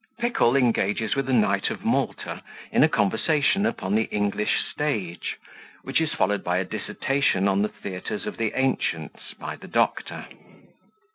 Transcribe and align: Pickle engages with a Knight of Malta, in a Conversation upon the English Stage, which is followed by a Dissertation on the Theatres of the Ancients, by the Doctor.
Pickle 0.17 0.55
engages 0.55 1.15
with 1.15 1.29
a 1.29 1.33
Knight 1.33 1.69
of 1.69 1.85
Malta, 1.85 2.41
in 2.71 2.83
a 2.83 2.89
Conversation 2.89 3.67
upon 3.67 3.93
the 3.93 4.05
English 4.09 4.63
Stage, 4.73 5.37
which 5.83 6.01
is 6.01 6.11
followed 6.11 6.43
by 6.43 6.57
a 6.57 6.65
Dissertation 6.65 7.47
on 7.47 7.61
the 7.61 7.67
Theatres 7.69 8.25
of 8.25 8.37
the 8.37 8.51
Ancients, 8.55 9.35
by 9.37 9.57
the 9.57 9.67
Doctor. 9.67 10.25